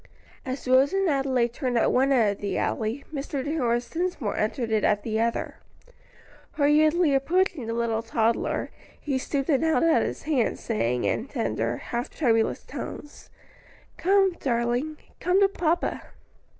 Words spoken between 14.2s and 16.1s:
darling, come to papa."